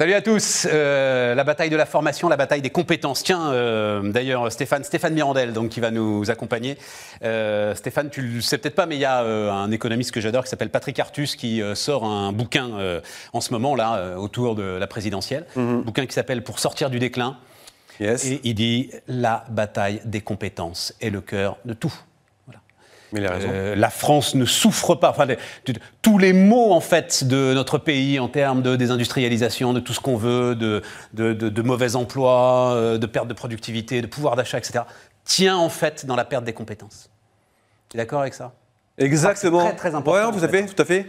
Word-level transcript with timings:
Salut 0.00 0.14
à 0.14 0.22
tous. 0.22 0.66
Euh, 0.72 1.34
la 1.34 1.44
bataille 1.44 1.68
de 1.68 1.76
la 1.76 1.84
formation, 1.84 2.30
la 2.30 2.38
bataille 2.38 2.62
des 2.62 2.70
compétences. 2.70 3.22
Tiens, 3.22 3.52
euh, 3.52 4.00
d'ailleurs, 4.00 4.50
Stéphane, 4.50 4.82
Stéphane 4.82 5.12
Mirandel, 5.12 5.52
donc, 5.52 5.68
qui 5.68 5.80
va 5.80 5.90
nous 5.90 6.30
accompagner. 6.30 6.78
Euh, 7.22 7.74
Stéphane, 7.74 8.08
tu 8.08 8.22
le 8.22 8.40
sais 8.40 8.56
peut-être 8.56 8.74
pas, 8.74 8.86
mais 8.86 8.96
il 8.96 9.00
y 9.00 9.04
a 9.04 9.20
un 9.20 9.70
économiste 9.70 10.12
que 10.12 10.22
j'adore 10.22 10.44
qui 10.44 10.48
s'appelle 10.48 10.70
Patrick 10.70 10.98
Artus 10.98 11.36
qui 11.36 11.60
sort 11.74 12.06
un 12.06 12.32
bouquin 12.32 13.02
en 13.34 13.42
ce 13.42 13.52
moment 13.52 13.74
là 13.74 14.16
autour 14.16 14.54
de 14.54 14.62
la 14.62 14.86
présidentielle, 14.86 15.44
un 15.54 15.80
bouquin 15.80 16.06
qui 16.06 16.14
s'appelle 16.14 16.42
Pour 16.44 16.60
sortir 16.60 16.88
du 16.88 16.98
déclin. 16.98 17.36
Yes. 18.00 18.24
Et 18.24 18.40
il 18.44 18.54
dit 18.54 18.90
la 19.06 19.44
bataille 19.50 20.00
des 20.06 20.22
compétences 20.22 20.94
est 21.02 21.10
le 21.10 21.20
cœur 21.20 21.58
de 21.66 21.74
tout. 21.74 21.92
Mais. 23.12 23.20
Euh, 23.24 23.74
la 23.74 23.90
France 23.90 24.34
ne 24.34 24.44
souffre 24.44 24.94
pas. 24.94 25.10
Enfin, 25.10 25.26
tous 26.02 26.18
les 26.18 26.32
maux 26.32 26.72
en 26.72 26.80
fait 26.80 27.24
de 27.24 27.52
notre 27.54 27.78
pays 27.78 28.18
en 28.18 28.28
termes 28.28 28.62
de 28.62 28.76
désindustrialisation, 28.76 29.72
de 29.72 29.80
tout 29.80 29.92
ce 29.92 30.00
qu'on 30.00 30.16
veut, 30.16 30.54
de, 30.54 30.82
de, 31.12 31.62
mauvais 31.62 31.96
emplois, 31.96 32.72
euh, 32.74 32.98
de 32.98 33.06
perte 33.06 33.28
de 33.28 33.34
productivité, 33.34 34.02
de 34.02 34.06
pouvoir 34.06 34.36
d'achat, 34.36 34.58
etc., 34.58 34.84
tient 35.24 35.56
en 35.56 35.68
fait 35.68 36.06
dans 36.06 36.16
la 36.16 36.24
perte 36.24 36.44
des 36.44 36.52
compétences. 36.52 37.10
Tu 37.88 37.96
es 37.96 37.98
d'accord 37.98 38.20
avec 38.20 38.34
ça? 38.34 38.52
Exactement. 38.98 39.60
C'est 39.60 39.68
très, 39.68 39.76
très 39.76 39.94
important. 39.94 40.30
Ouais, 40.30 40.66
tout 40.66 40.82
à 40.82 40.84
fait. 40.84 41.06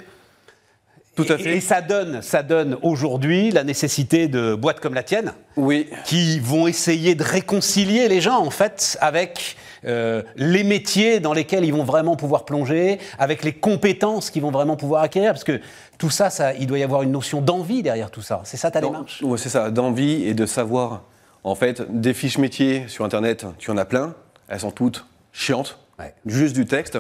Tout 1.16 1.26
à 1.28 1.38
fait. 1.38 1.58
Et, 1.58 1.62
ça 1.62 1.82
donne, 1.82 2.22
ça 2.22 2.42
donne 2.42 2.78
aujourd'hui 2.82 3.52
la 3.52 3.64
nécessité 3.64 4.28
de 4.28 4.56
boîtes 4.56 4.80
comme 4.80 4.94
la 4.94 5.04
tienne, 5.04 5.34
oui. 5.58 5.90
qui 6.06 6.40
vont 6.40 6.68
essayer 6.68 7.16
de 7.16 7.24
réconcilier 7.24 8.08
les 8.08 8.22
gens 8.22 8.40
en 8.40 8.50
fait 8.50 8.98
avec 9.02 9.58
euh, 9.84 10.22
les 10.36 10.64
métiers 10.64 11.20
dans 11.20 11.34
lesquels 11.34 11.66
ils 11.66 11.74
vont 11.74 11.84
vraiment 11.84 12.16
pouvoir 12.16 12.46
plonger, 12.46 13.00
avec 13.18 13.44
les 13.44 13.52
compétences 13.52 14.30
qu'ils 14.30 14.42
vont 14.42 14.52
vraiment 14.52 14.78
pouvoir 14.78 15.04
acquérir, 15.04 15.34
parce 15.34 15.44
que 15.44 15.60
tout 15.98 16.10
ça, 16.10 16.30
ça 16.30 16.54
il 16.54 16.68
doit 16.68 16.80
y 16.80 16.84
avoir 16.84 17.02
une 17.02 17.12
notion 17.12 17.42
d'envie 17.42 17.84
derrière 17.84 18.12
tout 18.12 18.22
ça. 18.22 18.42
C'est 18.46 18.58
ça 18.58 18.72
ta 18.72 18.80
démarche? 18.80 19.22
Oui, 19.24 19.38
c'est 19.38 19.50
ça, 19.50 19.72
d'envie 19.72 20.24
et 20.24 20.34
de 20.34 20.46
savoir. 20.46 21.04
En 21.44 21.56
fait, 21.56 21.82
des 21.90 22.14
fiches 22.14 22.38
métiers 22.38 22.86
sur 22.88 23.04
Internet, 23.04 23.48
tu 23.58 23.72
en 23.72 23.78
as 23.78 23.86
plein. 23.86 24.14
Elles 24.48 24.60
sont 24.60 24.70
toutes 24.70 25.06
chiantes, 25.34 25.80
juste 26.26 26.56
du 26.56 26.66
texte. 26.66 27.00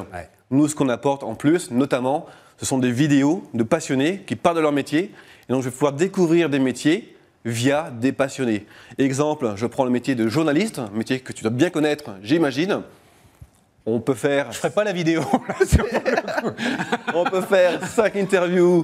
Nous, 0.50 0.67
ce 0.67 0.76
qu'on 0.76 0.89
apporte 0.89 1.23
en 1.23 1.36
plus, 1.36 1.70
notamment, 1.70 2.26
ce 2.62 2.67
sont 2.67 2.78
des 2.78 2.92
vidéos 2.92 3.44
de 3.56 3.64
passionnés 3.64 4.22
qui 4.28 4.36
parlent 4.36 4.58
de 4.58 4.62
leur 4.62 4.72
métier. 4.72 5.09
Et 5.50 5.52
donc, 5.52 5.64
je 5.64 5.70
vais 5.70 5.73
pouvoir 5.73 5.94
découvrir 5.94 6.48
des 6.48 6.59
métiers 6.59 7.16
via 7.44 7.90
des 7.90 8.12
passionnés. 8.12 8.67
Exemple, 9.00 9.54
je 9.56 9.66
prends 9.66 9.84
le 9.84 9.90
métier 9.90 10.14
de 10.14 10.28
journaliste, 10.28 10.78
un 10.78 10.92
métier 10.94 11.22
que 11.22 11.34
tu 11.34 11.42
dois 11.42 11.50
bien 11.50 11.72
connaître, 11.72 12.12
j'imagine. 12.22 12.84
On 13.84 14.00
peut 14.00 14.14
faire. 14.14 14.52
Je 14.52 14.59
ferai 14.59 14.70
pas 14.70 14.84
la 14.84 14.94
vidéo. 14.94 15.23
on 17.16 17.23
peut 17.23 17.42
faire 17.42 17.84
cinq 17.88 18.16
interviews 18.16 18.84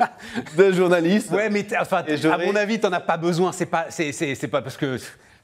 de 0.58 0.72
journalistes. 0.72 1.30
Ouais, 1.30 1.52
mais 1.52 1.68
enfin, 1.80 2.04
à 2.32 2.38
mon 2.40 2.56
avis, 2.56 2.80
tu 2.80 2.88
n'en 2.88 2.94
as 2.94 3.00
pas 3.00 3.18
besoin. 3.18 3.52
C'est 3.52 3.68
pas, 3.68 3.86
c'est, 3.92 4.48
pas 4.50 4.64
parce 4.64 4.76
que 4.76 4.98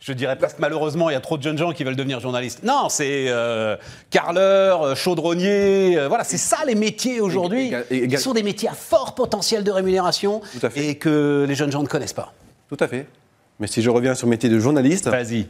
je 0.03 0.11
dirais 0.11 0.35
presque 0.37 0.59
malheureusement, 0.59 1.09
il 1.09 1.13
y 1.13 1.15
a 1.15 1.21
trop 1.21 1.37
de 1.37 1.43
jeunes 1.43 1.57
gens 1.57 1.71
qui 1.71 1.85
veulent 1.85 1.95
devenir 1.95 2.19
journalistes. 2.19 2.61
Non, 2.63 2.89
c'est 2.89 3.29
euh, 3.29 3.77
carleur, 4.09 4.81
euh, 4.81 4.95
chaudronnier, 4.95 5.97
euh, 5.97 6.09
voilà, 6.09 6.25
c'est 6.25 6.37
ça 6.37 6.57
les 6.67 6.75
métiers 6.75 7.21
aujourd'hui. 7.21 7.71
Ils 7.89 8.19
sont 8.19 8.33
des 8.33 8.43
métiers 8.43 8.67
à 8.67 8.73
fort 8.73 9.15
potentiel 9.15 9.63
de 9.63 9.71
rémunération 9.71 10.41
et 10.75 10.95
que 10.95 11.45
les 11.47 11.55
jeunes 11.55 11.71
gens 11.71 11.81
ne 11.81 11.87
connaissent 11.87 12.13
pas. 12.13 12.33
Tout 12.67 12.77
à 12.81 12.87
fait. 12.87 13.07
Mais 13.59 13.67
si 13.67 13.81
je 13.81 13.89
reviens 13.89 14.13
sur 14.13 14.27
le 14.27 14.31
métier 14.31 14.49
de 14.49 14.59
journaliste, 14.59 15.07
vas-y 15.07 15.47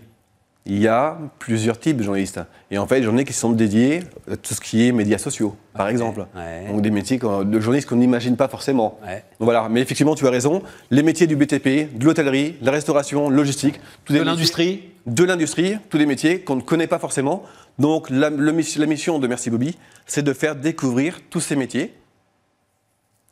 il 0.65 0.79
y 0.79 0.87
a 0.87 1.17
plusieurs 1.39 1.77
types 1.77 1.97
de 1.97 2.03
journalistes. 2.03 2.39
Et 2.71 2.77
en 2.77 2.87
fait, 2.87 3.03
j'en 3.03 3.17
ai 3.17 3.25
qui 3.25 3.33
sont 3.33 3.51
dédiés 3.51 4.01
à 4.31 4.37
tout 4.37 4.53
ce 4.53 4.61
qui 4.61 4.87
est 4.87 4.91
médias 4.93 5.17
sociaux, 5.17 5.57
par 5.73 5.89
exemple. 5.89 6.25
Donc 6.69 6.81
des 6.81 6.91
métiers 6.91 7.17
de 7.17 7.59
journalistes 7.59 7.89
qu'on 7.89 7.97
n'imagine 7.97 8.37
pas 8.37 8.47
forcément. 8.47 8.99
voilà. 9.39 9.67
Mais 9.69 9.81
effectivement, 9.81 10.15
tu 10.15 10.25
as 10.25 10.29
raison. 10.29 10.63
Les 10.89 11.03
métiers 11.03 11.27
du 11.27 11.35
BTP, 11.35 11.97
de 11.97 12.05
l'hôtellerie, 12.05 12.55
de 12.61 12.65
la 12.65 12.71
restauration, 12.71 13.29
logistique. 13.29 13.81
de 14.09 14.21
l'industrie 14.21 14.83
De 15.05 15.25
l'industrie, 15.25 15.77
tous 15.89 15.97
les 15.97 16.05
métiers 16.05 16.39
qu'on 16.41 16.55
ne 16.55 16.61
connaît 16.61 16.87
pas 16.87 16.99
forcément. 16.99 17.43
Donc 17.77 18.09
la, 18.09 18.29
la 18.29 18.85
mission 18.85 19.19
de 19.19 19.27
Merci 19.27 19.49
Bobby, 19.49 19.77
c'est 20.05 20.23
de 20.23 20.31
faire 20.31 20.55
découvrir 20.55 21.19
tous 21.29 21.41
ces 21.41 21.57
métiers 21.57 21.93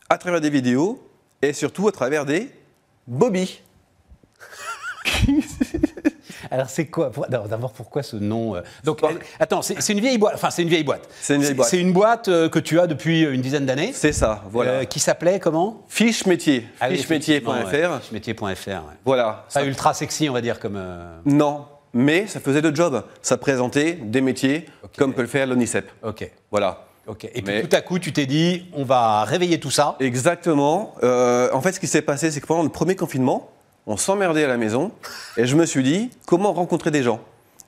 à 0.09 0.17
travers 0.17 0.41
des 0.41 0.49
vidéos 0.49 1.01
et 1.41 1.53
surtout 1.53 1.87
à 1.87 1.93
travers 1.93 2.25
des 2.25 2.49
Bobby. 3.07 3.61
Alors 6.51 6.69
c'est 6.69 6.85
quoi? 6.85 7.11
D'abord 7.29 7.71
pourquoi 7.71 8.03
ce 8.03 8.17
nom 8.17 8.55
euh, 8.55 8.61
Donc 8.83 9.01
attends, 9.39 9.61
c'est 9.61 9.93
une 9.93 10.01
vieille 10.01 10.17
boîte. 10.17 10.33
Enfin 10.35 10.51
c'est 10.51 10.61
une 10.61 10.67
vieille 10.67 10.83
boîte. 10.83 11.07
C'est 11.21 11.35
une 11.35 11.41
vieille 11.41 11.53
boîte. 11.53 11.69
C'est 11.69 11.79
une 11.79 11.93
boîte 11.93 12.27
euh, 12.27 12.49
que 12.49 12.59
tu 12.59 12.77
as 12.79 12.87
depuis 12.87 13.21
une 13.21 13.41
dizaine 13.41 13.65
d'années. 13.65 13.91
C'est 13.93 14.11
ça, 14.11 14.43
voilà. 14.51 14.71
Euh, 14.71 14.83
qui 14.83 14.99
s'appelait 14.99 15.39
comment? 15.39 15.85
Fiche 15.87 16.25
métier. 16.25 16.67
Ah 16.81 16.89
Fichemétier.fr. 16.89 18.01
Fichemétier.fr. 18.01 18.83
Voilà. 19.05 19.45
Pas 19.53 19.63
ultra 19.63 19.93
sexy 19.93 20.29
on 20.29 20.33
va 20.33 20.41
dire 20.41 20.59
comme. 20.59 20.79
Non, 21.25 21.65
mais 21.93 22.27
ça 22.27 22.41
faisait 22.41 22.61
le 22.61 22.75
job. 22.75 23.01
Ça 23.21 23.37
présentait 23.37 23.93
des 23.93 24.21
métiers 24.21 24.65
comme 24.97 25.13
peut 25.13 25.21
le 25.21 25.29
faire 25.29 25.47
l'ONICEP. 25.47 25.89
Ok. 26.03 26.29
Voilà. 26.51 26.85
Et 27.33 27.41
puis 27.41 27.61
tout 27.67 27.75
à 27.75 27.81
coup, 27.81 27.97
tu 27.97 28.13
t'es 28.13 28.25
dit, 28.25 28.67
on 28.73 28.83
va 28.83 29.23
réveiller 29.23 29.59
tout 29.59 29.71
ça. 29.71 29.95
Exactement. 30.01 30.95
en 31.01 31.61
fait, 31.61 31.71
ce 31.71 31.79
qui 31.79 31.87
s'est 31.87 32.01
passé, 32.01 32.29
c'est 32.29 32.41
que 32.41 32.47
pendant 32.47 32.63
le 32.63 32.69
premier 32.69 32.97
confinement, 32.97 33.49
on 33.87 33.97
s'emmerdait 33.97 34.43
à 34.43 34.47
la 34.47 34.57
maison, 34.57 34.91
et 35.37 35.45
je 35.45 35.55
me 35.55 35.65
suis 35.65 35.83
dit, 35.83 36.09
comment 36.25 36.53
rencontrer 36.53 36.91
des 36.91 37.03
gens? 37.03 37.19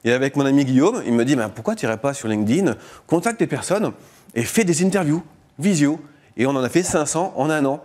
Et 0.05 0.11
avec 0.11 0.35
mon 0.35 0.45
ami 0.45 0.65
Guillaume, 0.65 1.01
il 1.05 1.13
me 1.13 1.23
dit, 1.25 1.35
mais 1.35 1.45
pourquoi 1.53 1.75
tu 1.75 1.85
n'irais 1.85 1.97
pas 1.97 2.13
sur 2.13 2.27
LinkedIn, 2.27 2.75
contacte 3.07 3.39
des 3.39 3.47
personnes 3.47 3.93
et 4.35 4.43
fais 4.43 4.63
des 4.63 4.83
interviews, 4.85 5.23
visio. 5.59 5.99
Et 6.35 6.45
on 6.45 6.51
en 6.51 6.63
a 6.63 6.69
fait 6.69 6.83
500 6.83 7.33
en 7.35 7.49
un 7.49 7.63
an. 7.65 7.83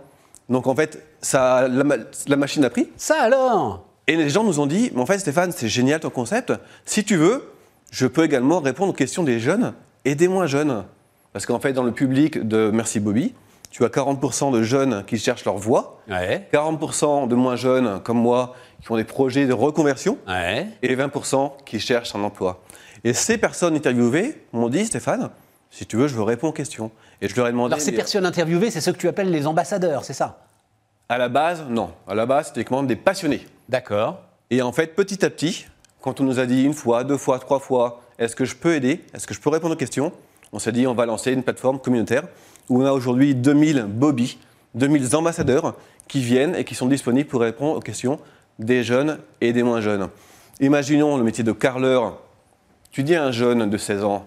Donc 0.49 0.67
en 0.67 0.75
fait, 0.75 1.05
ça, 1.21 1.67
la, 1.67 2.35
machine 2.35 2.65
a 2.65 2.69
pris. 2.69 2.89
Ça 2.97 3.21
alors? 3.21 3.85
Et 4.07 4.15
les 4.15 4.29
gens 4.29 4.43
nous 4.43 4.59
ont 4.59 4.65
dit, 4.65 4.91
mais 4.93 5.01
en 5.01 5.05
fait 5.05 5.19
Stéphane, 5.19 5.51
c'est 5.51 5.69
génial 5.69 5.99
ton 5.99 6.09
concept. 6.09 6.51
Si 6.85 7.03
tu 7.03 7.15
veux, 7.15 7.51
je 7.91 8.07
peux 8.07 8.23
également 8.23 8.59
répondre 8.59 8.91
aux 8.91 8.95
questions 8.95 9.23
des 9.23 9.39
jeunes 9.39 9.73
et 10.05 10.15
des 10.15 10.27
moins 10.27 10.47
jeunes. 10.47 10.85
Parce 11.31 11.45
qu'en 11.45 11.59
fait, 11.59 11.73
dans 11.73 11.83
le 11.83 11.91
public 11.91 12.47
de 12.47 12.71
Merci 12.73 12.99
Bobby, 12.99 13.35
tu 13.69 13.83
as 13.85 13.89
40% 13.89 14.51
de 14.51 14.63
jeunes 14.63 15.03
qui 15.05 15.17
cherchent 15.17 15.45
leur 15.45 15.57
voie, 15.57 16.01
40% 16.09 17.27
de 17.27 17.35
moins 17.35 17.55
jeunes 17.55 18.01
comme 18.03 18.17
moi 18.17 18.55
qui 18.81 18.91
ont 18.91 18.97
des 18.97 19.03
projets 19.03 19.45
de 19.45 19.53
reconversion, 19.53 20.17
et 20.81 20.95
20% 20.95 21.51
qui 21.65 21.79
cherchent 21.79 22.15
un 22.15 22.23
emploi. 22.23 22.61
Et 23.03 23.13
ces 23.13 23.37
personnes 23.37 23.75
interviewées 23.75 24.43
m'ont 24.51 24.69
dit, 24.69 24.85
Stéphane, 24.85 25.29
si 25.69 25.85
tu 25.85 25.97
veux, 25.97 26.07
je 26.07 26.15
veux 26.15 26.23
répondre 26.23 26.51
aux 26.51 26.55
questions. 26.55 26.91
Et 27.21 27.27
je 27.27 27.35
leur 27.35 27.47
ai 27.47 27.51
demandé. 27.51 27.73
Alors 27.73 27.81
ces 27.81 27.91
personnes 27.91 28.25
interviewées, 28.25 28.71
c'est 28.71 28.81
ceux 28.81 28.91
que 28.91 28.97
tu 28.97 29.07
appelles 29.07 29.29
les 29.29 29.45
ambassadeurs, 29.45 30.03
c'est 30.03 30.13
ça? 30.13 30.39
À 31.07 31.17
la 31.17 31.29
base, 31.29 31.63
non. 31.69 31.91
À 32.07 32.15
la 32.15 32.25
base, 32.25 32.51
c'était 32.53 32.65
des 32.83 32.95
passionnés. 32.95 33.45
D'accord. 33.67 34.21
Et 34.49 34.61
en 34.61 34.71
fait, 34.71 34.95
petit 34.95 35.23
à 35.25 35.29
petit, 35.29 35.67
quand 36.01 36.19
on 36.21 36.23
nous 36.23 36.39
a 36.39 36.45
dit 36.45 36.63
une 36.63 36.73
fois, 36.73 37.03
deux 37.03 37.17
fois, 37.17 37.39
trois 37.39 37.59
fois, 37.59 38.01
est-ce 38.17 38.35
que 38.35 38.45
je 38.45 38.55
peux 38.55 38.73
aider? 38.75 39.03
Est-ce 39.13 39.27
que 39.27 39.33
je 39.33 39.39
peux 39.39 39.49
répondre 39.49 39.73
aux 39.75 39.77
questions? 39.77 40.11
On 40.51 40.59
s'est 40.59 40.71
dit, 40.71 40.87
on 40.87 40.93
va 40.93 41.05
lancer 41.05 41.31
une 41.31 41.43
plateforme 41.43 41.79
communautaire 41.79 42.23
où 42.69 42.81
on 42.81 42.85
a 42.85 42.91
aujourd'hui 42.91 43.35
2000 43.35 43.85
Bobby, 43.87 44.37
2000 44.75 45.15
ambassadeurs 45.15 45.75
qui 46.07 46.21
viennent 46.21 46.55
et 46.55 46.63
qui 46.63 46.75
sont 46.75 46.87
disponibles 46.87 47.29
pour 47.29 47.41
répondre 47.41 47.77
aux 47.77 47.81
questions 47.81 48.19
des 48.57 48.83
jeunes 48.83 49.19
et 49.41 49.53
des 49.53 49.63
moins 49.63 49.81
jeunes. 49.81 50.09
Imaginons 50.59 51.17
le 51.17 51.23
métier 51.23 51.43
de 51.43 51.51
carleur. 51.51 52.19
Tu 52.91 53.03
dis 53.03 53.15
à 53.15 53.23
un 53.23 53.31
jeune 53.31 53.69
de 53.69 53.77
16 53.77 54.03
ans, 54.03 54.25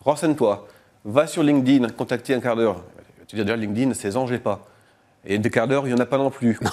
renseigne-toi, 0.00 0.68
va 1.04 1.26
sur 1.26 1.42
LinkedIn, 1.42 1.88
contacter 1.88 2.34
un 2.34 2.40
carleur. 2.40 2.82
Tu 3.26 3.36
dis 3.36 3.42
déjà 3.42 3.56
LinkedIn, 3.56 3.94
16 3.94 4.16
ans, 4.16 4.26
je 4.26 4.34
n'ai 4.34 4.38
pas. 4.38 4.66
Et 5.24 5.38
de 5.38 5.48
quart 5.48 5.68
d'heure, 5.68 5.86
il 5.86 5.94
n'y 5.94 5.98
en 5.98 6.02
a 6.02 6.06
pas 6.06 6.18
non 6.18 6.30
plus. 6.30 6.58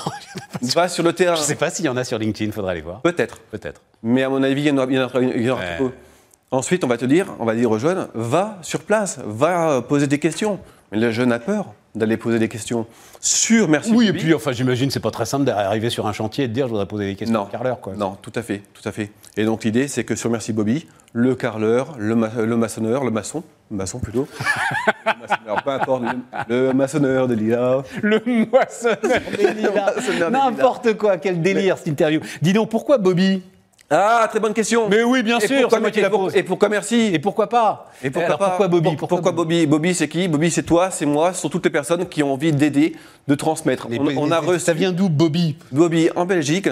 Non, 0.62 0.68
Va 0.74 0.90
sur 0.90 1.04
le 1.04 1.14
terrain. 1.14 1.36
Je 1.36 1.42
ne 1.42 1.46
sais 1.46 1.56
pas 1.56 1.70
s'il 1.70 1.86
y 1.86 1.90
en 1.90 1.96
a 1.96 2.04
sur 2.04 2.18
LinkedIn, 2.18 2.50
il 2.50 2.52
faudra 2.52 2.72
aller 2.72 2.82
voir. 2.82 3.02
Peut-être. 3.02 3.40
Peut-être. 3.52 3.82
Mais 4.04 4.24
à 4.24 4.30
mon 4.30 4.44
avis, 4.44 4.62
il 4.62 4.68
y 4.68 4.72
en 4.72 4.78
aura, 4.78 4.88
il 4.92 5.42
y 5.42 5.50
en 5.50 5.54
aura, 5.54 5.64
peu. 5.78 5.92
Ensuite, 6.52 6.84
on 6.84 6.88
va 6.88 6.98
te 6.98 7.06
dire, 7.06 7.28
on 7.40 7.46
va 7.46 7.54
dire 7.54 7.70
aux 7.70 7.78
jeunes, 7.78 8.08
va 8.16 8.58
sur 8.64 8.80
place, 8.82 9.20
va 9.24 9.84
poser 9.84 10.08
des 10.08 10.18
questions. 10.18 10.60
Mais 10.92 10.98
le 10.98 11.12
jeune 11.12 11.32
a 11.32 11.38
peur 11.38 11.74
d'aller 11.94 12.18
poser 12.18 12.40
des 12.40 12.48
questions 12.48 12.88
sur 13.20 13.68
Merci 13.68 13.92
Oui, 13.94 14.08
et 14.08 14.14
puis 14.14 14.34
enfin, 14.34 14.52
j'imagine 14.52 14.90
c'est 14.90 15.00
pas 15.00 15.12
très 15.12 15.26
simple 15.26 15.44
d'arriver 15.44 15.90
sur 15.92 16.08
un 16.08 16.14
chantier 16.14 16.46
et 16.46 16.48
de 16.48 16.54
dire 16.54 16.66
je 16.66 16.72
voudrais 16.72 16.88
poser 16.88 17.06
des 17.06 17.16
questions 17.16 17.38
non, 17.38 17.46
au 17.46 17.52
carleur. 17.52 17.80
Quoi. 17.80 17.94
Non, 17.96 18.18
tout 18.20 18.32
à 18.34 18.42
fait, 18.42 18.64
tout 18.74 18.88
à 18.88 18.92
fait. 18.92 19.12
Et 19.38 19.46
donc 19.46 19.64
l'idée, 19.64 19.88
c'est 19.88 20.04
que 20.04 20.16
sur 20.16 20.32
Merci 20.32 20.52
Bobby, 20.52 20.88
le 21.14 21.36
carleur, 21.36 21.96
le, 22.00 22.16
le 22.16 22.58
maçonneur, 22.58 23.04
le 23.04 23.12
maçon, 23.12 23.44
maçon 23.70 24.00
plutôt, 24.00 24.28
le 25.06 25.22
maçonneur, 25.22 25.64
peu 25.64 25.70
importe, 25.70 26.04
le, 26.48 26.74
maçonneur 26.74 27.28
de 27.28 27.36
l'IA. 27.36 27.84
Le 28.02 28.22
moissonneur 28.50 29.22
des 29.38 29.54
lilas. 29.54 30.30
N'importe 30.32 30.98
quoi, 30.98 31.18
quel 31.18 31.42
délire 31.42 31.78
cette 31.78 31.88
interview. 31.88 32.22
Dis 32.42 32.54
donc, 32.54 32.70
pourquoi 32.70 32.98
Bobby? 32.98 33.44
Ah, 33.92 34.28
très 34.30 34.40
bonne 34.40 34.54
question. 34.54 34.88
Mais 34.88 35.04
oui, 35.04 35.24
bien 35.24 35.40
sûr. 35.40 35.62
Pourquoi, 35.62 35.80
moi 35.80 35.92
qui 35.92 36.02
la 36.02 36.10
pose. 36.10 36.36
Et 36.36 36.44
pourquoi 36.44 36.70
merci 36.70 37.10
Et 37.14 37.20
pourquoi 37.20 37.50
pas 37.50 37.92
Et 38.04 38.12
pourquoi, 38.12 38.38
pas 38.38 38.50
pourquoi 38.50 38.68
Bobby 38.68 38.96
Pourquoi, 38.96 39.32
Bobby 39.32 39.66
Bobby, 39.66 39.96
c'est 39.96 40.08
qui 40.08 40.28
Bobby, 40.28 40.52
c'est 40.52 40.64
toi, 40.64 40.92
c'est 40.92 41.08
moi, 41.08 41.34
ce 41.34 41.42
sont 41.42 41.50
toutes 41.50 41.66
les 41.66 41.72
personnes 41.72 42.08
qui 42.08 42.22
ont 42.22 42.34
envie 42.34 42.52
d'aider, 42.52 42.96
de 43.28 43.36
transmettre. 43.36 43.88
on, 43.90 44.32
a 44.32 44.40
reçu... 44.40 44.60
Ça 44.60 44.74
vient 44.74 44.92
d'où, 44.92 45.10
Bobby? 45.10 45.58
Bobby, 45.72 46.10
en 46.16 46.26
Belgique, 46.26 46.70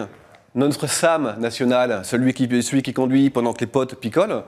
notre 0.54 0.88
SAM 0.88 1.36
national, 1.40 2.02
celui 2.04 2.34
qui, 2.34 2.48
celui 2.62 2.84
qui 2.84 2.94
conduit 2.94 3.32
pendant 3.32 3.54
que 3.54 3.62
les 3.62 3.68
potes 3.68 3.96
picolent, 3.96 4.44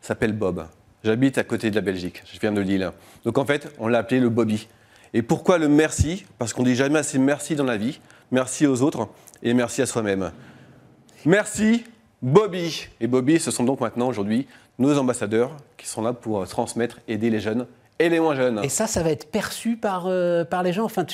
s'appelle 0.00 0.32
Bob. 0.32 0.66
J'habite 1.02 1.38
à 1.38 1.44
côté 1.44 1.70
de 1.70 1.74
la 1.74 1.80
Belgique, 1.80 2.22
je 2.32 2.38
viens 2.38 2.52
de 2.52 2.60
Lille. 2.60 2.90
Donc 3.24 3.36
en 3.38 3.44
fait, 3.44 3.72
on 3.80 3.88
l'a 3.88 3.98
appelé 3.98 4.20
le 4.20 4.28
Bobby. 4.28 4.68
Et 5.14 5.22
pourquoi 5.22 5.58
le 5.58 5.68
merci? 5.68 6.24
Parce 6.38 6.52
qu'on 6.52 6.62
dit 6.62 6.76
jamais 6.76 7.00
assez 7.00 7.18
merci 7.18 7.56
dans 7.56 7.64
la 7.64 7.76
vie. 7.76 8.00
Merci 8.30 8.66
aux 8.66 8.80
autres. 8.82 9.08
et 9.42 9.52
merci 9.54 9.82
à 9.82 9.86
soi-même. 9.86 10.30
Merci 11.26 11.84
Bobby. 12.22 12.88
Et 13.00 13.06
Bobby, 13.06 13.38
ce 13.40 13.50
sont 13.50 13.64
donc 13.64 13.80
maintenant 13.80 14.08
aujourd'hui 14.08 14.46
nos 14.78 14.96
ambassadeurs 14.96 15.50
qui 15.76 15.86
sont 15.86 16.02
là 16.02 16.12
pour 16.12 16.46
transmettre, 16.48 17.00
aider 17.08 17.30
les 17.30 17.40
jeunes 17.40 17.66
et 17.98 18.08
les 18.08 18.20
moins 18.20 18.34
jeunes. 18.34 18.60
Et 18.62 18.68
ça, 18.68 18.86
ça 18.86 19.02
va 19.02 19.10
être 19.10 19.30
perçu 19.30 19.76
par, 19.76 20.06
euh, 20.06 20.44
les 20.64 20.72
gens. 20.72 20.84
Enfin, 20.84 21.04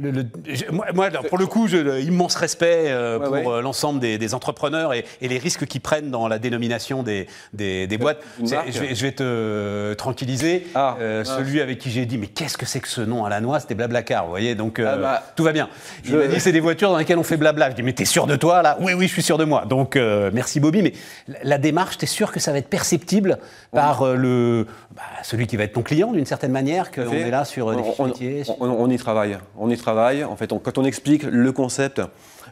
le- 0.00 0.10
le- 0.10 0.26
je- 0.48 0.64
moi, 0.72 0.86
moi, 0.94 1.06
alors, 1.06 1.26
pour 1.26 1.38
le 1.38 1.46
coup, 1.46 1.68
j'ai 1.68 2.00
immense 2.02 2.34
respect 2.36 2.84
euh, 2.86 3.18
Ouais, 3.18 3.24
pour 3.42 3.52
ouais. 3.52 3.58
euh, 3.58 3.62
l'ensemble 3.62 4.00
des, 4.00 4.18
des 4.18 4.34
entrepreneurs 4.34 4.94
et, 4.94 5.04
et 5.20 5.28
les 5.28 5.38
risques 5.38 5.66
qu'ils 5.66 5.80
prennent 5.80 6.10
dans 6.10 6.28
la 6.28 6.38
dénomination 6.38 7.02
des, 7.02 7.26
des, 7.52 7.86
des 7.86 7.98
boîtes. 7.98 8.18
Je 8.42 8.80
vais, 8.80 8.94
je 8.94 9.02
vais 9.02 9.12
te 9.12 9.22
euh, 9.22 9.94
tranquilliser. 9.94 10.66
Ah. 10.74 10.96
Euh, 11.00 11.22
Ah. 11.26 11.36
celui 11.38 11.60
avec 11.60 11.78
qui 11.78 11.90
j'ai 11.90 12.06
dit, 12.06 12.16
mais 12.18 12.26
qu'est-ce 12.28 12.56
que 12.56 12.64
c'est 12.66 12.80
que 12.80 12.88
ce 12.88 13.00
nom 13.02 13.24
à 13.24 13.28
la 13.28 13.40
noix 13.40 13.60
C'était 13.60 13.74
Blablacar, 13.74 14.24
vous 14.24 14.30
voyez? 14.30 14.54
Donc, 14.54 14.78
euh, 14.78 14.92
Ah 14.94 14.96
bah, 14.96 15.22
tout 15.36 15.44
va 15.44 15.52
bien. 15.52 15.68
Il 16.04 16.10
je- 16.12 16.16
m'a 16.16 16.26
dit, 16.26 16.40
c'est 16.40 16.52
des 16.52 16.60
voitures 16.60 16.90
dans 16.90 16.98
lesquelles 16.98 17.18
on 17.18 17.22
fait 17.22 17.36
blabla. 17.36 17.70
Je 17.70 17.76
dis, 17.76 17.82
mais 17.82 17.92
t'es 17.92 18.04
sûr 18.04 18.26
de 18.26 18.36
toi, 18.36 18.62
là? 18.62 18.78
Oui, 18.80 18.92
oui, 18.94 19.06
je 19.06 19.12
suis 19.12 19.22
sûr 19.22 19.38
de 19.38 19.44
moi. 19.44 19.64
Donc, 19.66 19.96
euh, 19.96 20.30
merci 20.32 20.60
Bobby. 20.60 20.82
Mais 20.82 20.92
la, 21.28 21.38
la 21.44 21.58
démarche, 21.58 21.98
t'es 21.98 22.06
sûr 22.06 22.32
que 22.32 22.40
ça 22.40 22.52
va 22.52 22.58
être 22.58 22.68
perceptible 22.68 23.38
par 23.72 24.02
euh, 24.02 24.14
le, 24.16 24.66
bah, 24.94 25.02
celui 25.22 25.46
qui 25.46 25.56
va 25.56 25.64
être 25.64 25.72
ton 25.74 25.82
client, 25.82 26.12
d'une 26.12 26.26
certaine 26.26 26.52
manière, 26.52 26.90
qu'on 26.90 27.12
est 27.12 27.30
là 27.30 27.44
sur 27.44 27.68
euh, 27.68 27.74
des 27.74 27.80
on, 27.82 27.84
fiches 27.84 28.00
on- 28.00 28.06
métiers 28.06 28.44
sur- 28.44 28.60
on- 28.62 28.68
on 28.70 28.88
y 28.90 28.96
travaille. 28.96 29.36
On 29.58 29.68
y 29.70 29.76
travaille. 29.76 29.89
En 29.90 30.36
fait, 30.36 30.52
quand 30.62 30.78
on 30.78 30.84
explique 30.84 31.24
le 31.24 31.52
concept, 31.52 32.00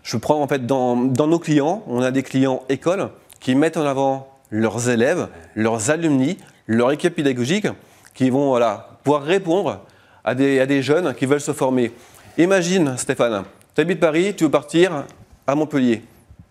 je 0.02 0.16
prends 0.16 0.42
en 0.42 0.48
fait 0.48 0.66
dans, 0.66 0.96
dans 0.96 1.26
nos 1.26 1.38
clients, 1.38 1.82
on 1.86 2.02
a 2.02 2.10
des 2.10 2.22
clients 2.22 2.62
écoles 2.68 3.10
qui 3.40 3.54
mettent 3.54 3.76
en 3.76 3.86
avant 3.86 4.28
leurs 4.50 4.88
élèves, 4.88 5.28
leurs 5.54 5.90
alumni, 5.90 6.38
leur 6.66 6.90
équipe 6.92 7.14
pédagogique, 7.14 7.66
qui 8.14 8.30
vont 8.30 8.48
voilà, 8.48 8.98
pouvoir 9.04 9.22
répondre 9.22 9.84
à 10.24 10.34
des, 10.34 10.60
à 10.60 10.66
des 10.66 10.82
jeunes 10.82 11.14
qui 11.14 11.26
veulent 11.26 11.40
se 11.40 11.52
former. 11.52 11.92
Imagine, 12.36 12.96
Stéphane, 12.96 13.44
tu 13.74 13.80
habites 13.80 14.00
Paris, 14.00 14.34
tu 14.36 14.44
veux 14.44 14.50
partir 14.50 15.04
à 15.46 15.54
Montpellier. 15.54 16.02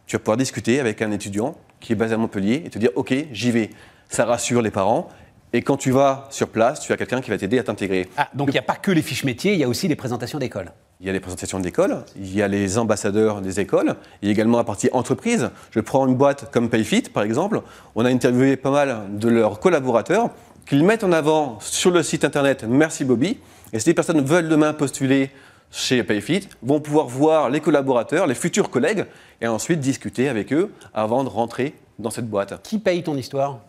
Tu 0.06 0.16
vas 0.16 0.20
pouvoir 0.20 0.38
discuter 0.38 0.80
avec 0.80 1.02
un 1.02 1.12
étudiant 1.12 1.56
qui 1.80 1.94
est 1.94 1.96
basé 1.96 2.14
à 2.14 2.18
Montpellier 2.18 2.64
et 2.66 2.70
te 2.70 2.80
dire 2.80 2.92
Ok, 2.96 3.14
j'y 3.32 3.52
vais. 3.52 3.70
Ça 4.10 4.26
rassure 4.26 4.62
les 4.62 4.72
parents. 4.72 5.10
Et 5.54 5.62
quand 5.62 5.78
tu 5.78 5.92
vas 5.92 6.28
sur 6.30 6.50
place, 6.50 6.82
tu 6.82 6.92
as 6.92 6.98
quelqu'un 6.98 7.22
qui 7.22 7.30
va 7.30 7.38
t'aider 7.38 7.58
à 7.58 7.64
t'intégrer. 7.64 8.10
Ah, 8.18 8.30
donc 8.34 8.50
il 8.50 8.52
n'y 8.52 8.60
a 8.60 8.64
pas 8.64 8.76
que 8.76 8.92
les 8.92 9.02
fiches 9.02 9.24
métiers, 9.24 9.54
il 9.54 9.60
y 9.60 9.64
a 9.64 9.70
aussi 9.70 9.88
les 9.88 9.96
présentations 9.96 10.40
d'école. 10.40 10.72
Il 11.00 11.08
y 11.08 11.10
a 11.10 11.14
les 11.14 11.20
présentations 11.20 11.60
d'école, 11.60 12.04
il 12.18 12.36
y 12.36 12.42
a 12.42 12.48
les 12.48 12.78
ambassadeurs 12.78 13.42
des 13.42 13.60
écoles, 13.60 13.96
il 14.22 14.28
y 14.28 14.30
a 14.30 14.32
également 14.32 14.58
la 14.58 14.64
partie 14.64 14.90
entreprise. 14.92 15.52
Je 15.72 15.80
prends 15.80 16.08
une 16.08 16.16
boîte 16.16 16.52
comme 16.52 16.70
Payfit, 16.70 17.04
par 17.04 17.24
exemple. 17.24 17.62
On 17.96 18.04
a 18.04 18.10
interviewé 18.10 18.58
pas 18.58 18.72
mal 18.72 19.04
de 19.12 19.30
leurs 19.30 19.60
collaborateurs 19.60 20.32
qu'ils 20.68 20.84
mettent 20.84 21.04
en 21.04 21.12
avant 21.12 21.60
sur 21.62 21.92
le 21.92 22.04
site 22.04 22.26
internet 22.26 22.66
Merci 22.68 23.06
Bobby. 23.06 23.40
Et 23.74 23.80
si 23.80 23.88
les 23.88 23.94
personnes 23.94 24.22
veulent 24.22 24.50
demain 24.50 24.74
postuler 24.74 25.30
chez 25.72 26.04
Payfit, 26.04 26.50
vont 26.62 26.80
pouvoir 26.80 27.08
voir 27.08 27.50
les 27.50 27.60
collaborateurs, 27.62 28.28
les 28.28 28.36
futurs 28.36 28.70
collègues, 28.70 29.06
et 29.40 29.48
ensuite 29.48 29.80
discuter 29.80 30.30
avec 30.30 30.52
eux 30.52 30.72
avant 30.94 31.24
de 31.24 31.30
rentrer 31.30 31.76
dans 32.00 32.10
cette 32.10 32.30
boîte. 32.30 32.62
Qui 32.64 32.80
paye 32.80 33.04
ton 33.04 33.16
histoire? 33.16 33.60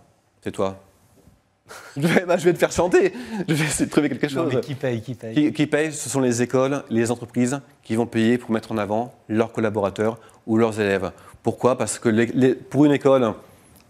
C'est 0.42 0.52
toi. 0.52 0.76
Je 1.96 2.06
vais, 2.06 2.24
bah, 2.26 2.36
je 2.36 2.44
vais 2.44 2.52
te 2.52 2.58
faire 2.58 2.72
chanter. 2.72 3.12
Je 3.48 3.54
vais 3.54 3.64
essayer 3.64 3.86
de 3.86 3.90
trouver 3.90 4.08
quelque 4.08 4.26
Non, 4.34 4.44
chose. 4.44 4.52
mais 4.54 4.60
qui 4.60 4.74
paye 4.74 5.00
Qui 5.02 5.14
paye 5.14 5.34
Qui, 5.34 5.52
qui 5.52 5.66
payent, 5.66 5.92
ce 5.92 6.08
sont 6.08 6.20
les 6.20 6.42
écoles, 6.42 6.82
les 6.90 7.10
entreprises 7.10 7.60
qui 7.82 7.96
vont 7.96 8.06
payer 8.06 8.38
pour 8.38 8.50
mettre 8.50 8.72
en 8.72 8.78
avant 8.78 9.12
leurs 9.28 9.52
collaborateurs 9.52 10.18
ou 10.46 10.56
leurs 10.56 10.78
élèves. 10.80 11.10
Pourquoi? 11.42 11.76
Parce 11.78 11.98
que 11.98 12.08
les- 12.08 12.26
les- 12.26 12.54
pour 12.54 12.84
une 12.84 12.92
école, 12.92 13.32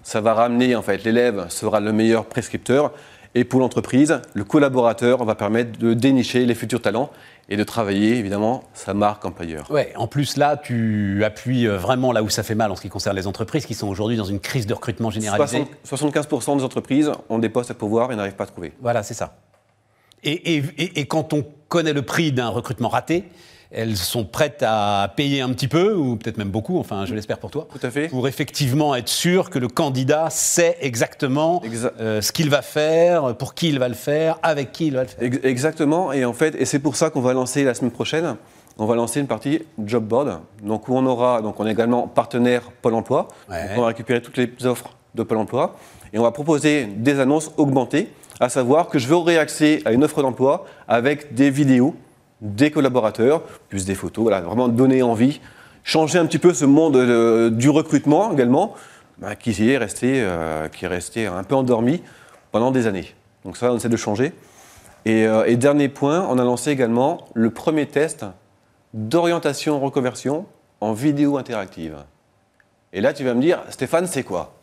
ça 0.02 0.20
va 0.20 0.34
ramener, 0.34 0.74
en 0.76 0.82
fait, 0.82 1.04
l'élève 1.04 1.46
sera 1.48 1.80
le 1.80 1.92
meilleur 1.92 2.24
prescripteur. 2.26 2.92
Et 3.34 3.44
pour 3.44 3.60
l'entreprise, 3.60 4.20
le 4.34 4.44
collaborateur 4.44 5.24
va 5.24 5.34
permettre 5.34 5.78
de 5.78 5.92
dénicher 5.94 6.46
les 6.46 6.54
futurs 6.54 6.80
talents 6.80 7.10
et 7.50 7.56
de 7.56 7.64
travailler, 7.64 8.16
évidemment, 8.18 8.64
sa 8.74 8.92
marque 8.94 9.24
employeur. 9.24 9.70
Ouais, 9.70 9.92
en 9.96 10.06
plus 10.06 10.36
là, 10.36 10.56
tu 10.56 11.22
appuies 11.24 11.66
euh, 11.66 11.78
vraiment 11.78 12.12
là 12.12 12.22
où 12.22 12.28
ça 12.28 12.42
fait 12.42 12.54
mal 12.54 12.70
en 12.70 12.76
ce 12.76 12.82
qui 12.82 12.88
concerne 12.90 13.16
les 13.16 13.26
entreprises 13.26 13.64
qui 13.64 13.74
sont 13.74 13.88
aujourd'hui 13.88 14.16
dans 14.18 14.24
une 14.24 14.40
crise 14.40 14.66
de 14.66 14.74
recrutement 14.74 15.10
généralisée. 15.10 15.64
60 15.84 16.26
75% 16.26 16.58
des 16.58 16.64
entreprises 16.64 17.10
ont 17.30 17.38
des 17.38 17.48
postes 17.48 17.70
à 17.70 17.74
pouvoir 17.74 18.12
et 18.12 18.16
n'arrivent 18.16 18.34
pas 18.36 18.44
à 18.44 18.48
trouver. 18.48 18.72
Voilà, 18.82 19.02
c'est 19.02 19.14
ça. 19.14 19.38
Et, 20.24 20.56
et- 20.56 20.62
et- 20.78 21.00
et 21.00 21.06
quand 21.06 21.32
on 21.32 21.44
connaît 21.68 21.92
le 21.92 22.02
prix 22.02 22.32
d'un 22.32 22.48
recrutement 22.48 22.88
raté, 22.88 23.24
elles 23.70 23.96
sont 23.96 24.24
prêtes 24.24 24.62
à 24.66 25.12
payer 25.14 25.40
un 25.42 25.50
petit 25.50 25.68
peu, 25.68 25.94
ou 25.94 26.16
peut-être 26.16 26.38
même 26.38 26.48
beaucoup, 26.48 26.78
enfin 26.78 27.04
je 27.04 27.14
l'espère 27.14 27.38
pour 27.38 27.50
toi, 27.50 27.68
Tout 27.70 27.86
à 27.86 27.90
fait. 27.90 28.08
pour 28.08 28.26
effectivement 28.26 28.94
être 28.94 29.08
sûr 29.08 29.50
que 29.50 29.58
le 29.58 29.68
candidat 29.68 30.30
sait 30.30 30.76
exactement 30.80 31.60
Exa- 31.64 31.92
euh, 32.00 32.20
ce 32.22 32.32
qu'il 32.32 32.48
va 32.50 32.62
faire, 32.62 33.36
pour 33.36 33.54
qui 33.54 33.68
il 33.68 33.78
va 33.78 33.88
le 33.88 33.94
faire, 33.94 34.38
avec 34.42 34.72
qui 34.72 34.86
il 34.86 34.94
va 34.94 35.02
le 35.02 35.08
faire. 35.08 35.22
Ex- 35.22 35.38
Exactement, 35.42 36.12
et 36.12 36.24
en 36.24 36.32
fait, 36.32 36.54
et 36.58 36.64
c'est 36.64 36.78
pour 36.78 36.96
ça 36.96 37.10
qu'on 37.10 37.20
va 37.20 37.32
lancer 37.34 37.62
la 37.64 37.74
semaine 37.74 37.90
prochaine, 37.90 38.36
on 38.78 38.86
va 38.86 38.94
lancer 38.94 39.20
une 39.20 39.26
partie 39.26 39.60
job 39.84 40.04
board, 40.04 40.38
donc 40.62 40.88
où 40.88 40.96
on 40.96 41.04
aura, 41.04 41.42
donc 41.42 41.60
on 41.60 41.66
est 41.66 41.72
également 41.72 42.06
partenaire 42.08 42.62
Pôle 42.80 42.94
Emploi, 42.94 43.28
Ouais. 43.50 43.68
donc 43.68 43.78
on 43.78 43.80
va 43.82 43.86
récupérer 43.88 44.22
toutes 44.22 44.36
les 44.38 44.50
offres 44.66 44.90
de 45.14 45.22
Pôle 45.22 45.38
Emploi, 45.38 45.76
et 46.12 46.18
on 46.18 46.22
va 46.22 46.30
proposer 46.30 46.86
des 46.86 47.20
annonces 47.20 47.50
augmentées, 47.58 48.08
à 48.40 48.48
savoir 48.48 48.88
que 48.88 48.98
je 48.98 49.08
vais 49.08 49.14
aurai 49.14 49.36
accès 49.36 49.82
à 49.84 49.92
une 49.92 50.04
offre 50.04 50.22
d'emploi 50.22 50.64
avec 50.86 51.34
des 51.34 51.50
vidéos, 51.50 51.94
des 52.40 52.70
collaborateurs, 52.70 53.42
plus 53.68 53.84
des 53.84 53.94
photos, 53.94 54.22
voilà, 54.22 54.40
vraiment 54.40 54.68
donner 54.68 55.02
envie, 55.02 55.40
changer 55.84 56.18
un 56.18 56.26
petit 56.26 56.38
peu 56.38 56.54
ce 56.54 56.64
monde 56.64 56.96
euh, 56.96 57.50
du 57.50 57.68
recrutement 57.70 58.32
également, 58.32 58.74
bah, 59.18 59.34
qui 59.34 59.70
est 59.70 59.78
resté, 59.78 60.22
euh, 60.22 60.68
qui 60.68 60.84
est 60.84 60.88
resté 60.88 61.26
un 61.26 61.42
peu 61.42 61.54
endormi 61.54 62.02
pendant 62.52 62.70
des 62.70 62.86
années. 62.86 63.14
Donc 63.44 63.56
ça, 63.56 63.72
on 63.72 63.76
essaie 63.76 63.88
de 63.88 63.96
changer. 63.96 64.32
Et, 65.04 65.26
euh, 65.26 65.44
et 65.46 65.56
dernier 65.56 65.88
point, 65.88 66.26
on 66.28 66.38
a 66.38 66.44
lancé 66.44 66.70
également 66.70 67.26
le 67.34 67.50
premier 67.50 67.86
test 67.86 68.24
d'orientation 68.94 69.80
reconversion 69.80 70.46
en 70.80 70.92
vidéo 70.92 71.38
interactive. 71.38 71.96
Et 72.92 73.00
là, 73.00 73.12
tu 73.12 73.24
vas 73.24 73.34
me 73.34 73.40
dire, 73.40 73.60
Stéphane, 73.70 74.06
c'est 74.06 74.22
quoi? 74.22 74.54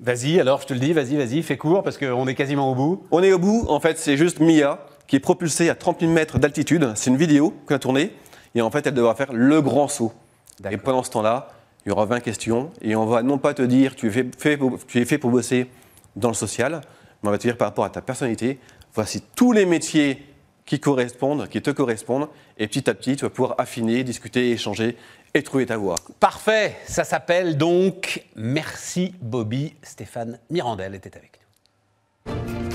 Vas-y, 0.00 0.40
alors 0.40 0.60
je 0.60 0.66
te 0.66 0.74
le 0.74 0.80
dis, 0.80 0.92
vas-y, 0.92 1.16
vas-y, 1.16 1.42
fais 1.42 1.56
court 1.56 1.82
parce 1.82 1.96
qu'on 1.96 2.26
est 2.26 2.34
quasiment 2.34 2.70
au 2.70 2.74
bout. 2.74 3.04
On 3.10 3.22
est 3.22 3.32
au 3.32 3.38
bout, 3.38 3.64
en 3.68 3.80
fait, 3.80 3.98
c'est 3.98 4.16
juste 4.16 4.40
Mia 4.40 4.78
qui 5.06 5.16
est 5.16 5.20
propulsée 5.20 5.70
à 5.70 5.74
30 5.74 6.00
000 6.00 6.12
mètres 6.12 6.38
d'altitude. 6.38 6.92
C'est 6.94 7.10
une 7.10 7.16
vidéo 7.16 7.54
qu'on 7.66 7.74
a 7.74 7.78
tournée. 7.78 8.12
Et 8.54 8.62
en 8.62 8.70
fait, 8.70 8.86
elle 8.86 8.94
devra 8.94 9.14
faire 9.14 9.32
le 9.32 9.60
grand 9.60 9.88
saut. 9.88 10.12
Et 10.70 10.76
pendant 10.76 11.02
ce 11.02 11.10
temps-là, 11.10 11.50
il 11.84 11.90
y 11.90 11.92
aura 11.92 12.06
20 12.06 12.20
questions. 12.20 12.70
Et 12.80 12.96
on 12.96 13.06
va 13.06 13.22
non 13.22 13.38
pas 13.38 13.54
te 13.54 13.62
dire 13.62 13.94
tu 13.94 14.08
es 14.08 14.10
fait, 14.10 14.26
fait 14.38 14.56
pour, 14.56 14.78
tu 14.86 15.00
es 15.00 15.04
fait 15.04 15.18
pour 15.18 15.30
bosser 15.30 15.68
dans 16.16 16.28
le 16.28 16.34
social, 16.34 16.80
mais 17.22 17.28
on 17.28 17.32
va 17.32 17.38
te 17.38 17.42
dire 17.42 17.56
par 17.56 17.68
rapport 17.68 17.84
à 17.84 17.90
ta 17.90 18.00
personnalité, 18.00 18.58
voici 18.94 19.22
tous 19.34 19.52
les 19.52 19.66
métiers 19.66 20.26
qui 20.64 20.80
correspondent, 20.80 21.48
qui 21.48 21.62
te 21.62 21.70
correspondent. 21.70 22.28
Et 22.58 22.66
petit 22.66 22.90
à 22.90 22.94
petit, 22.94 23.16
tu 23.16 23.24
vas 23.24 23.30
pouvoir 23.30 23.54
affiner, 23.58 24.02
discuter, 24.02 24.50
échanger 24.50 24.96
et 25.32 25.42
trouver 25.42 25.66
ta 25.66 25.76
voie. 25.76 25.96
Parfait, 26.18 26.76
ça 26.86 27.04
s'appelle 27.04 27.56
donc 27.56 28.24
Merci 28.34 29.14
Bobby. 29.20 29.74
Stéphane 29.82 30.38
Mirandel 30.50 30.94
était 30.94 31.16
avec 31.16 31.40
nous. 32.26 32.65